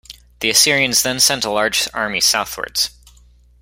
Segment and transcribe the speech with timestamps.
[0.39, 2.89] The Assyrians then sent a large army southwards.